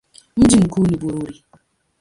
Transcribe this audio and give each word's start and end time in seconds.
Mji 0.37 0.59
mkuu 0.59 0.83
ni 0.87 0.97
Bururi. 0.97 1.43